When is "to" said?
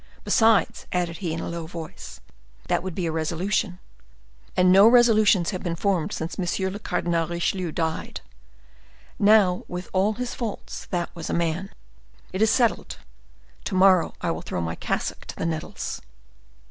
13.63-13.75, 15.25-15.35